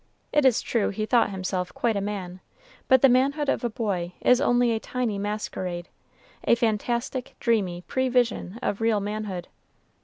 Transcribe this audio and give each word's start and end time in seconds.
It 0.33 0.45
is 0.45 0.63
true 0.63 0.89
he 0.89 1.05
thought 1.05 1.29
himself 1.29 1.71
quite 1.75 1.95
a 1.95 2.01
man, 2.01 2.39
but 2.87 3.03
the 3.03 3.07
manhood 3.07 3.49
of 3.49 3.63
a 3.63 3.69
boy 3.69 4.13
is 4.19 4.41
only 4.41 4.71
a 4.71 4.79
tiny 4.79 5.19
masquerade, 5.19 5.89
a 6.43 6.55
fantastic, 6.55 7.35
dreamy 7.39 7.81
prevision 7.81 8.57
of 8.63 8.81
real 8.81 8.99
manhood. 8.99 9.47